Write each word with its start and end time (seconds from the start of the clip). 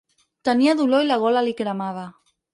Tenia 0.47 0.73
dolor 0.79 1.05
i 1.05 1.11
la 1.11 1.19
gola 1.25 1.45
li 1.49 1.55
cremava. 1.61 2.09